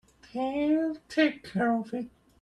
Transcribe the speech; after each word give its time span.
They'll 0.33 0.95
take 1.09 1.43
care 1.43 1.77
of 1.79 1.93
it. 1.93 2.07